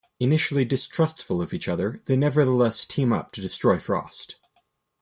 Initially 0.19 0.65
distrustful 0.65 1.43
of 1.43 1.53
each 1.53 1.67
other, 1.67 2.01
they 2.05 2.15
nevertheless 2.15 2.87
team 2.87 3.13
up 3.13 3.31
to 3.33 3.41
destroy 3.41 3.77
Frost. 3.77 4.35